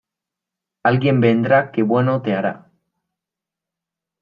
Alguien 0.81 1.21
vendrá 1.21 1.71
que 1.71 1.83
bueno 1.83 2.23
te 2.23 2.33
hará. 2.33 2.71